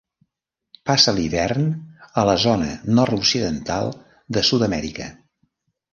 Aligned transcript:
Passa 0.89 1.13
l'hivern 1.17 1.67
a 2.21 2.25
la 2.29 2.35
zona 2.45 2.71
nord-occidental 3.01 3.93
de 4.39 4.45
Sud-amèrica. 4.53 5.13